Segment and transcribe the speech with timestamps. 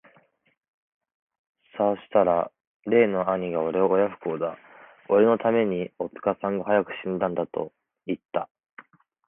[1.77, 2.51] さうしたら
[2.87, 4.57] 例の兄がおれを親不孝だ、
[5.07, 7.71] おれの為めに、おつかさんが早く死んだんだと
[8.07, 8.49] 云つた。